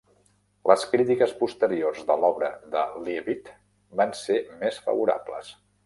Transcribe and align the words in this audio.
Les 0.69 0.85
crítiques 0.93 1.33
posteriors 1.41 2.01
de 2.09 2.17
l'obra 2.23 2.51
de 2.73 2.83
Leavitt 3.05 3.55
van 4.01 4.19
ser 4.25 4.43
més 4.65 4.85
favorables. 4.89 5.59